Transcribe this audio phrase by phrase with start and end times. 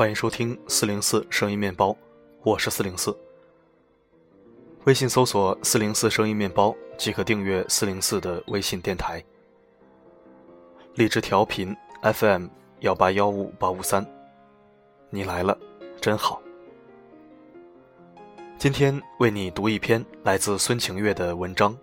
[0.00, 1.94] 欢迎收听四零四声音面包，
[2.42, 3.14] 我是四零四。
[4.84, 9.22] 微信搜索“四零四声音面包”即可订阅四零四的微信电台。
[10.94, 11.76] 荔枝调频
[12.14, 12.46] FM
[12.78, 14.02] 幺八幺五八五三，
[15.10, 15.54] 你来了，
[16.00, 16.40] 真好。
[18.56, 21.76] 今天为你读一篇来自孙晴月的文章。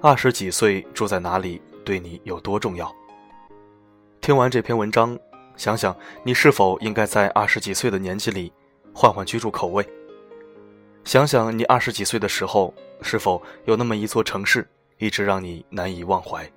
[0.00, 2.88] 二十几岁住在哪里，对你有多重要？
[4.20, 5.18] 听完这篇文章，
[5.60, 8.50] 想想你是否应该在二十几岁的年纪里
[8.94, 9.86] 换换居住口味？
[11.04, 16.50] 想想你二十几岁的时候，是否有那么一座城市一直让你难以忘怀？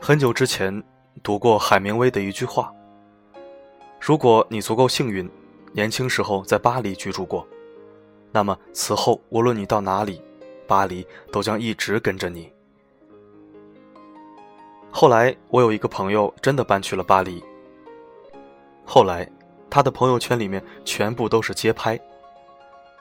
[0.00, 0.82] 很久之前
[1.22, 2.72] 读过海明威的一句话
[4.00, 5.30] ：“如果你足够幸运，
[5.74, 7.46] 年轻时候在巴黎居住过。”
[8.36, 10.20] 那么此后，无论你到哪里，
[10.66, 12.52] 巴黎都将一直跟着你。
[14.90, 17.42] 后来，我有一个朋友真的搬去了巴黎。
[18.84, 19.26] 后来，
[19.70, 21.98] 他的朋友圈里面全部都是街拍：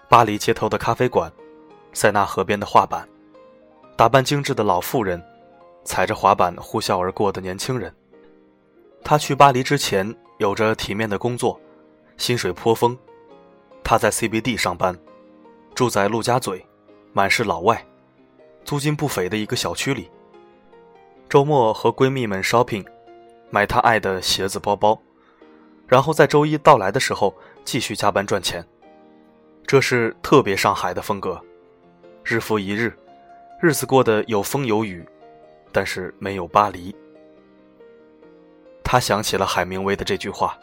[0.07, 1.29] 巴黎街头的咖啡馆，
[1.91, 3.05] 塞纳河边的画板，
[3.97, 5.21] 打扮精致的老妇人，
[5.83, 7.93] 踩着滑板呼啸而过的年轻人。
[9.03, 11.59] 他去巴黎之前有着体面的工作，
[12.15, 12.97] 薪水颇丰。
[13.83, 14.97] 他在 CBD 上班。
[15.75, 16.65] 住在陆家嘴，
[17.11, 17.85] 满是老外，
[18.63, 20.09] 租金不菲的一个小区里。
[21.27, 22.85] 周末和闺蜜们 shopping，
[23.49, 24.97] 买她爱的鞋子包包，
[25.85, 28.65] 然后在周一到来的时候继续加班赚钱。
[29.67, 31.41] 这是特别上海的风格，
[32.23, 32.97] 日复一日，
[33.61, 35.05] 日子过得有风有雨，
[35.73, 36.95] 但是没有巴黎。
[38.81, 40.57] 他想起了海明威的这句话，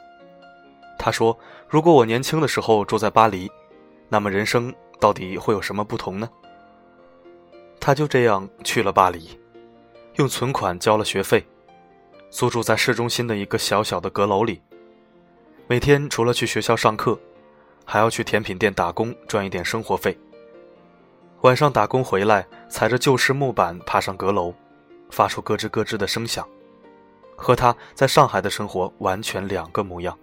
[0.99, 3.51] 他说：“如果我年轻的时候住在巴黎，
[4.09, 6.31] 那么人生。”到底会有什么不同呢？
[7.81, 9.37] 他就这样去了巴黎，
[10.15, 11.45] 用存款交了学费，
[12.31, 14.63] 租住在市中心的一个小小的阁楼里。
[15.67, 17.19] 每天除了去学校上课，
[17.85, 20.17] 还要去甜品店打工赚一点生活费。
[21.41, 24.55] 晚上打工回来，踩着旧式木板爬上阁楼，
[25.11, 26.47] 发出咯吱咯吱的声响，
[27.35, 30.17] 和他在上海的生活完全两个模样。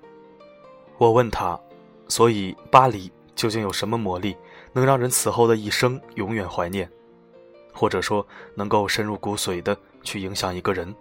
[0.98, 1.60] 我问他，
[2.08, 4.38] 所以巴黎究竟有什么魔力？
[4.74, 6.90] 能让人此后的一生永远怀念，
[7.74, 8.26] 或者说
[8.56, 10.94] 能够深入骨髓的去影响一个人。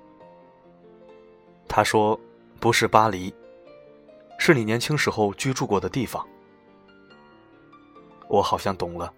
[1.68, 2.18] 他说
[2.58, 3.32] ：“不是巴黎，
[4.38, 6.26] 是你年轻时候居住过的地方。”
[8.26, 9.12] 我好像懂了。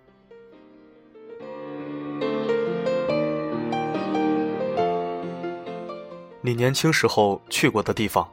[6.42, 8.28] 你年轻时候去过的地方，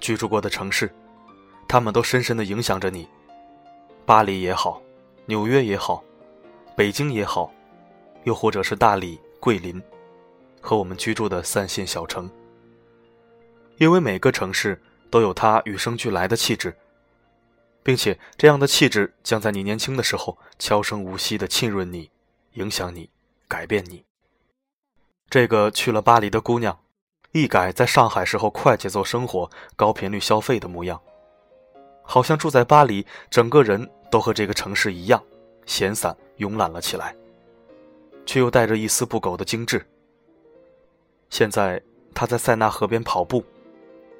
[0.00, 0.90] 居住过的城市，
[1.68, 3.08] 他们都深深的影响着你。
[4.04, 4.82] 巴黎也好。
[5.30, 6.02] 纽约也好，
[6.76, 7.52] 北京也好，
[8.24, 9.80] 又或者是大理、桂林，
[10.60, 12.28] 和我们居住的三线小城。
[13.76, 16.76] 因为每个城市都有它与生俱来的气质，
[17.84, 22.10] 并且这样的气质将在你年轻的时候悄声无息地浸润你、
[22.54, 23.08] 影响你、
[23.46, 24.02] 改变你。
[25.28, 26.76] 这个去了巴黎的姑娘，
[27.30, 31.00] 一改在上海时候快节奏生活、高频率消费的模样，
[32.02, 33.88] 好像住在巴黎，整个人。
[34.10, 35.22] 都和这个城市一样，
[35.66, 37.14] 闲散慵懒了起来，
[38.26, 39.86] 却又带着一丝不苟的精致。
[41.28, 41.80] 现在
[42.12, 43.44] 他在塞纳河边跑步，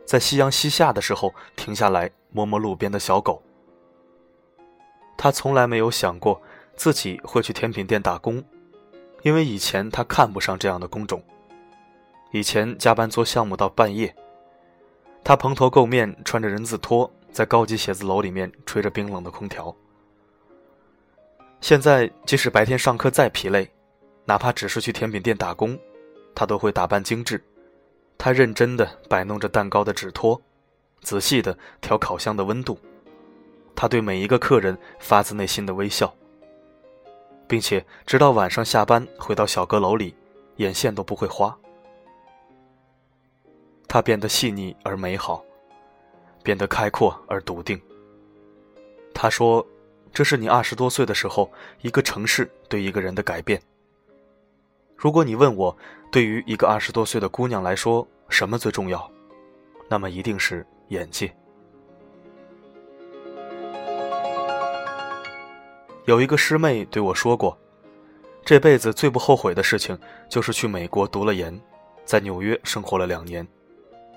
[0.04, 3.42] 在夕阳西下的时候停下来摸摸路边的小狗。
[5.16, 6.40] 他从来没有想过
[6.76, 8.42] 自己会去甜品店打工，
[9.22, 11.22] 因为以前他看不上这样的工种。
[12.32, 14.14] 以前加班做项目到半夜，
[15.24, 17.12] 他蓬头垢面，穿着人字拖。
[17.32, 19.74] 在高级写字楼里面吹着冰冷的空调。
[21.60, 23.70] 现在即使白天上课再疲累，
[24.24, 25.78] 哪怕只是去甜品店打工，
[26.34, 27.42] 他都会打扮精致。
[28.16, 30.40] 他认真地摆弄着蛋糕的纸托，
[31.02, 32.78] 仔细地调烤箱的温度。
[33.74, 36.14] 他对每一个客人发自内心的微笑，
[37.46, 40.14] 并且直到晚上下班回到小阁楼里，
[40.56, 41.56] 眼线都不会花。
[43.88, 45.44] 他变得细腻而美好。
[46.42, 47.80] 变得开阔而笃定。
[49.14, 49.66] 他说
[50.12, 51.50] ：“这是你二十多岁的时候，
[51.82, 53.60] 一个城市对一个人的改变。
[54.96, 55.76] 如果你问我，
[56.10, 59.10] 对于一个二十多岁的姑娘来说，什么最重要？
[59.88, 61.30] 那么一定是眼界。”
[66.06, 67.56] 有一个师妹对我说过，
[68.44, 69.96] 这辈子最不后悔的事情，
[70.28, 71.60] 就是去美国读了研，
[72.04, 73.46] 在纽约生活了两年。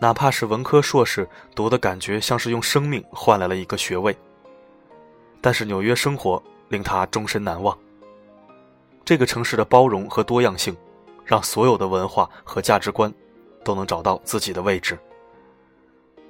[0.04, 4.14] 哪怕是文科硕士，读的感觉像是用生命换来了一个学位。
[5.40, 7.78] 但是纽约生活令他终身难忘。
[9.06, 10.76] 这个城市的包容和多样性，
[11.24, 13.10] 让所有的文化和价值观
[13.64, 15.00] 都能找到自己的位置。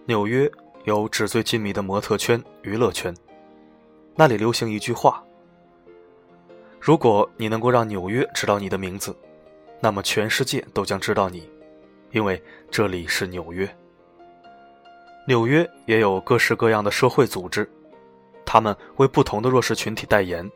[0.05, 0.47] 纽约
[0.83, 3.11] 有纸醉金迷的模特圈、娱乐圈，
[4.15, 5.23] 那里流行一句话：
[6.79, 9.17] 如果你能够让纽约知道你的名字，
[9.79, 11.49] 那么全世界都将知道你，
[12.13, 13.67] 因为这里是纽约。
[15.27, 17.69] 纽约也有各式各样的社会组织，
[18.45, 20.49] 他们为不同的弱势群体代言。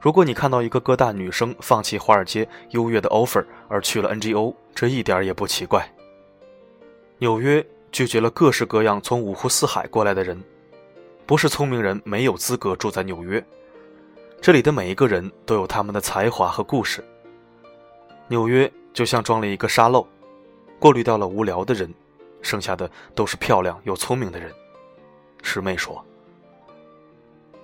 [0.00, 5.86] 如果你看到一个哥大女生放弃华尔街优越的 offer 而去了 NGO，这一点也不奇怪。
[7.18, 10.40] 纽约拒绝了各式各样从五湖四海过来的人，
[11.26, 13.44] 不是聪明人没有资格住在纽约。
[14.40, 17.04] 这里的每一个人都有他们的才华和故事。
[18.28, 20.06] 纽约就像装了一个沙漏，
[20.78, 21.92] 过滤掉了无聊的人。
[22.40, 24.54] 剩下的都是漂亮又聪明的人，
[25.42, 26.02] 师妹说。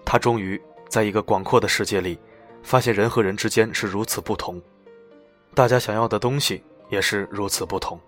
[0.04, 2.18] 她终于在一个广阔的世界里，
[2.60, 4.60] 发现人和人之间是如此不同，
[5.54, 7.98] 大家想要的东西也是如此不同。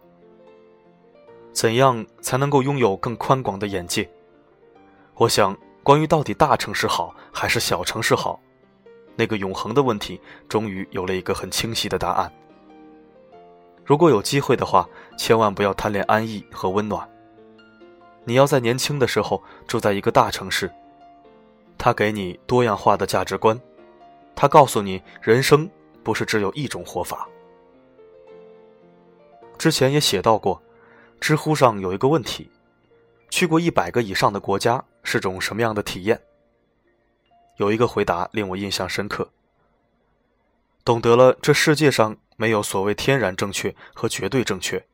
[1.53, 4.11] 怎样才能够拥有更宽广的眼界？
[5.15, 8.41] 我想，关于到底大城市好还是小城市好，
[9.15, 12.31] 那个永恒的问题，终于有了一个很清晰的答案。
[13.87, 14.87] 如果有机会的话，
[15.17, 17.09] 千万不要贪恋安逸和温暖。
[18.25, 20.69] 你要在年轻的时候住在一个大城市，
[21.79, 23.59] 它给你多样化的价值观，
[24.35, 25.71] 它告诉你人生
[26.03, 27.29] 不是只有一种活法。
[29.57, 30.61] 之前也写到过，
[31.21, 32.51] 知乎上有一个问题：
[33.31, 36.21] 去过一百个以上的国家是种什么样的体验？
[37.59, 39.31] 有一个回答令我印象深刻。
[40.85, 42.17] 懂得了这世界上。
[42.37, 44.85] 没有所谓天然正确和绝对正确，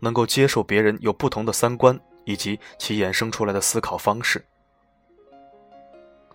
[0.00, 4.44] 能够接受别人有不同的三观以及其衍生出来的思考方式。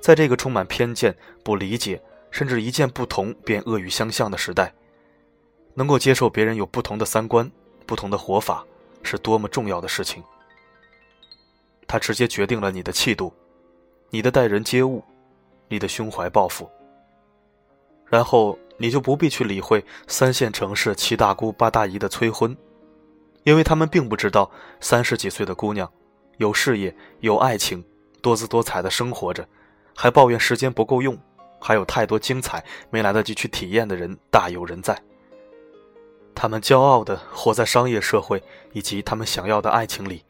[0.01, 2.01] 在这个充满偏见、不理解，
[2.31, 4.74] 甚至一见不同便恶语相向的时代，
[5.75, 7.50] 能够接受别人有不同的三观、
[7.85, 8.65] 不同的活法，
[9.03, 10.24] 是多么重要的事情。
[11.88, 13.31] 它直接决定了你的气度、
[14.09, 15.03] 你的待人接物、
[15.69, 16.68] 你的胸怀抱负。
[18.07, 18.57] 然后。
[18.83, 22.53] 你就不必去理会三线城市七大姑八大姨的催婚，
[23.45, 24.51] 因为他们并不知道
[24.81, 25.89] 三十几岁的姑娘
[26.35, 27.81] 有事业、有爱情、
[28.21, 29.47] 多姿多彩的生活着，
[29.95, 31.18] 还抱怨时间不够用，
[31.62, 35.01] 还有太多精彩没来得及去体验的人大有人在。
[36.35, 38.44] 他们骄傲地活在商业社会
[38.74, 40.25] 以及他们想要的爱情里，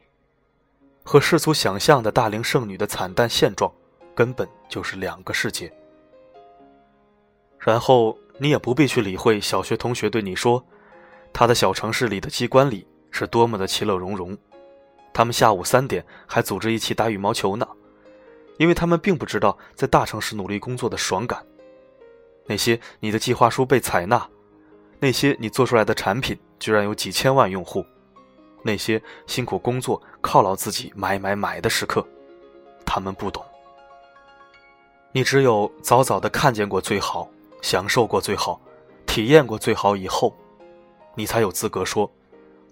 [1.04, 3.74] 和世俗想象的大龄剩女的惨淡现状，
[4.14, 5.74] 根本就是两个世界。
[7.58, 8.16] 然后。
[8.38, 10.66] 你也不必去理会小学同学对你说，
[11.32, 14.38] 他的小城市里的机关里是多么的其乐融融，
[15.14, 17.68] 他们下午三点还组织一起打羽毛球呢，
[18.58, 21.46] 因为他们并不知道在大城市努力工作的爽感。
[22.46, 24.28] 那些你的计划书被采纳，
[25.00, 27.86] 那些你做出来的产品居然有几千万用户，
[28.64, 32.06] 那些辛苦工作犒劳自己买买买的时刻，
[32.86, 33.44] 他们不懂。
[35.12, 37.30] 你只有早早的看见过最好。
[37.64, 38.60] 享受过最好，
[39.08, 40.36] 体验过最好以后，
[41.16, 42.12] 你才有资格说：“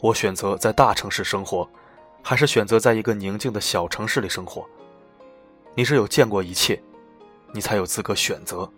[0.01, 1.67] 我选择在大城市生活，
[2.21, 4.67] 还是选择在一个宁静的小城市里生活。”
[5.73, 6.77] 你是有见过一切，
[7.53, 8.69] 你才有资格选择。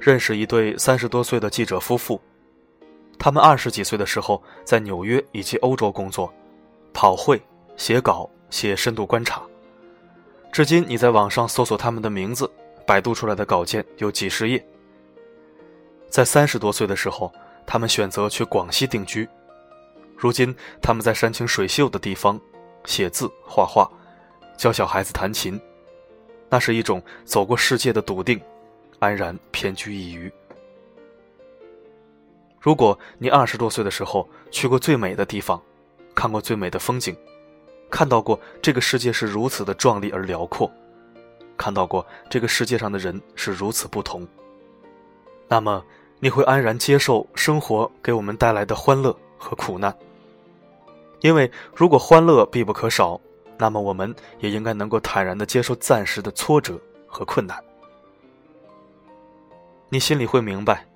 [0.00, 2.18] 认识一对三十多岁的记者夫妇，
[3.18, 6.32] 他们二十几岁的时候在纽约以及欧洲工作，
[6.94, 7.38] 跑会、
[7.76, 9.42] 写稿、写深度观察。
[10.52, 12.50] 至今，你在网上搜索他们的名字，
[12.84, 14.64] 百度出来的稿件有几十页。
[16.08, 17.32] 在三十多岁的时候，
[17.64, 19.28] 他们选择去广西定居。
[20.16, 22.38] 如今，他们在山清水秀的地方
[22.84, 23.88] 写字、画画，
[24.56, 25.58] 教小孩子弹琴。
[26.48, 28.40] 那是一种走过世界的笃定，
[28.98, 30.32] 安然偏居一隅。
[32.58, 35.62] 如果你二十多岁的时候去过最美的地方，
[36.12, 37.16] 看过最美的风景。
[37.90, 40.70] 看到过这个世界是如此的壮丽而辽阔，
[41.56, 44.26] 看到过这个世界上的人是如此不同，
[45.48, 45.84] 那么
[46.20, 49.94] 你会安然接受生活给我们带来的欢乐和苦难。
[51.20, 53.20] 因为如果欢乐必不可少，
[53.58, 57.62] 那么我们也应该能够坦然的接受暂时的挫折和困难。
[59.90, 60.86] 你心里会明白，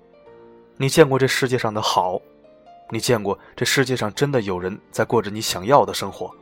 [0.77, 2.19] 你见过这世界上的好，
[2.89, 6.33] 你见过这世界上真的有人在过着你想要的生活。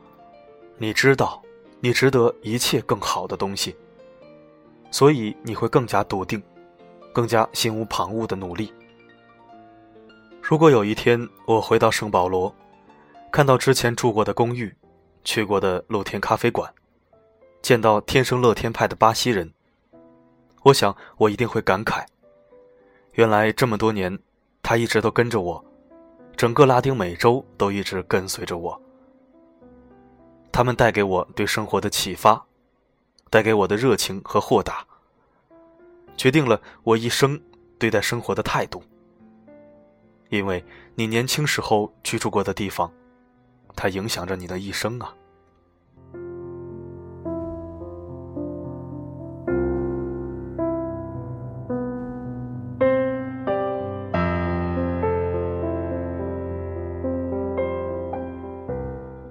[0.76, 1.40] 你知道，
[1.80, 3.76] 你值得一切更好的东西，
[4.90, 6.42] 所以你会更加笃定，
[7.12, 8.72] 更加心无旁骛的努力。
[10.42, 12.54] 如果有一天我回到圣保罗，
[13.30, 14.74] 看到之前住过的公寓，
[15.22, 16.70] 去过的露天咖啡馆，
[17.62, 19.52] 见到天生乐天派的巴西人，
[20.64, 22.04] 我想我一定会感慨：
[23.12, 24.18] 原来这么多年，
[24.62, 25.64] 他一直都跟着我，
[26.36, 28.80] 整个拉丁美洲都一直跟随着我。
[30.54, 32.40] 他们带给我对生活的启发，
[33.28, 34.86] 带给我的热情和豁达，
[36.16, 37.40] 决定了我一生
[37.76, 38.80] 对待生活的态度。
[40.28, 42.88] 因为你年轻时候居住过的地方，
[43.74, 45.12] 它影响着你的一生啊。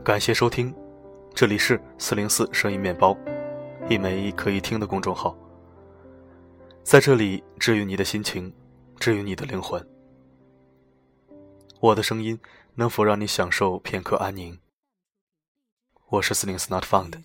[0.03, 0.75] 感谢收听，
[1.35, 3.17] 这里是四零四声音面包，
[3.89, 5.35] 一枚可以听的公众号。
[6.83, 8.53] 在这里治愈你的心情，
[8.99, 9.83] 治愈你的灵魂。
[11.79, 12.39] 我的声音
[12.75, 14.59] 能否让你享受片刻安宁？
[16.09, 17.23] 我是四零四 Not Found，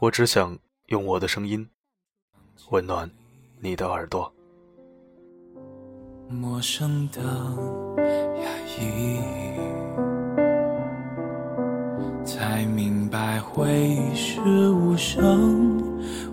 [0.00, 1.70] 我只想用我的声音
[2.70, 3.08] 温暖
[3.60, 4.34] 你的耳朵。
[6.28, 7.22] 陌生的
[8.42, 9.41] 压抑，
[12.52, 15.82] 才明白回忆是无声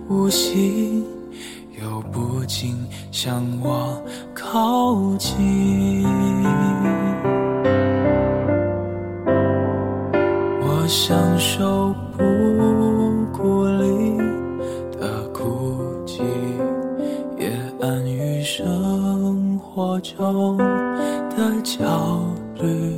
[0.09, 1.01] 无息。
[1.81, 2.75] 又不禁
[3.09, 6.03] 向我靠近，
[10.61, 12.21] 我享受不
[13.31, 14.17] 孤立
[14.99, 16.21] 的孤寂，
[17.37, 17.49] 也
[17.79, 22.19] 安于生活中的焦
[22.55, 22.93] 虑，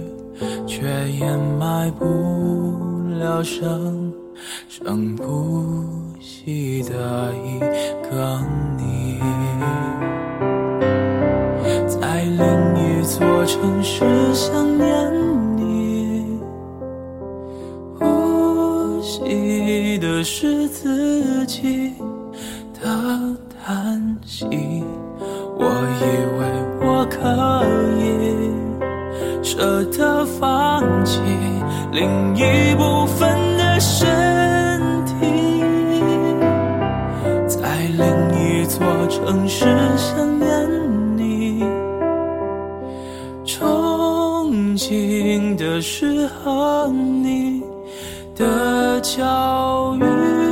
[0.65, 2.90] 却掩埋不
[3.21, 4.11] 了生
[4.67, 5.85] 生不
[6.19, 7.59] 息的一
[8.09, 8.41] 个
[8.75, 9.19] 你，
[11.87, 12.43] 在另
[12.75, 15.13] 一座城市想念
[15.55, 16.39] 你，
[17.99, 21.93] 呼吸的是自己
[22.73, 24.47] 的叹息。
[25.59, 25.67] 我
[25.99, 26.03] 以
[26.39, 26.41] 为
[26.81, 27.19] 我可
[27.99, 28.01] 以
[29.43, 31.19] 舍得放弃
[31.91, 32.70] 另一
[44.71, 47.61] 安静的是和你
[48.33, 50.50] 的教育，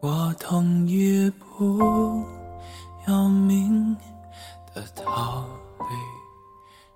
[0.00, 2.22] 我同意不
[3.08, 3.96] 要命
[4.74, 5.44] 的逃
[5.78, 5.84] 避，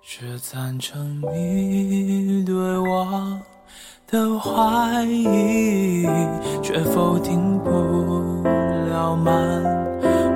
[0.01, 3.39] 是赞成你对我
[4.07, 6.05] 的怀疑，
[6.61, 7.69] 却否定不
[8.89, 9.33] 了满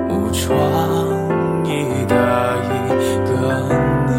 [0.08, 2.14] 无创意的
[2.66, 2.74] 一
[3.24, 3.32] 个
[4.08, 4.12] 你，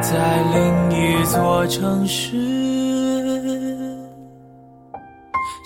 [0.00, 0.10] 在
[0.54, 0.58] 另
[0.92, 1.60] 一座。
[1.68, 2.36] 城市，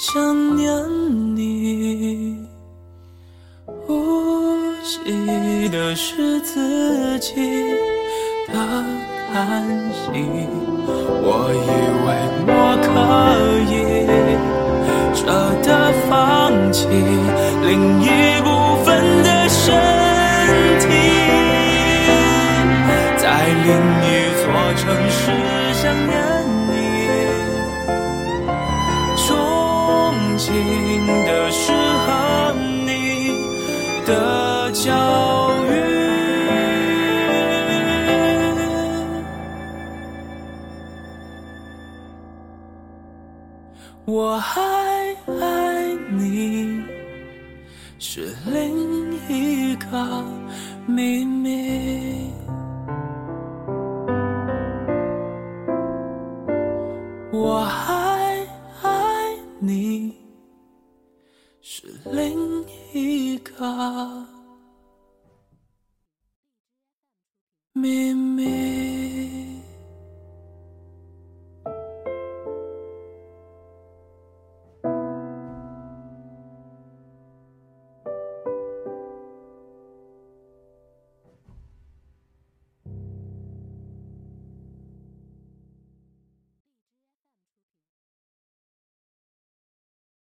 [0.07, 0.71] 想念
[1.35, 2.37] 你。
[3.65, 7.33] 呼吸的是自己
[8.49, 8.55] 的
[9.33, 10.11] 叹息。
[11.27, 11.69] 我以
[12.05, 12.09] 为
[12.47, 12.53] 我
[12.85, 12.87] 可
[13.73, 13.75] 以
[15.15, 15.25] 舍
[15.63, 15.69] 得
[16.11, 16.13] 放
[16.71, 16.87] 弃
[17.65, 18.05] 另一
[18.43, 18.47] 部
[18.85, 18.87] 分
[19.23, 19.65] 的身
[20.81, 20.85] 体。
[23.17, 23.25] 在
[23.65, 23.73] 另
[24.05, 24.45] 一座
[24.77, 25.23] 城市
[25.73, 26.34] 想念
[30.55, 32.55] 听的是和
[32.87, 32.89] 你
[34.07, 34.93] 的教
[35.67, 35.73] 育。
[44.07, 44.61] 我还
[45.41, 46.83] 爱你，
[47.99, 50.25] 是另一个
[50.87, 52.31] 秘密。
[57.33, 58.47] 我还
[58.83, 58.89] 爱
[59.59, 60.15] 你，
[61.67, 64.27] 是另一个
[67.73, 68.94] 秘密。